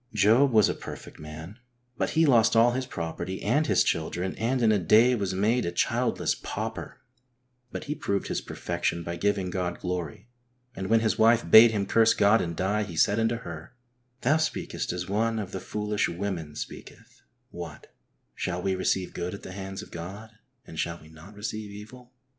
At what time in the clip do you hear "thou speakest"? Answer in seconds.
14.21-14.91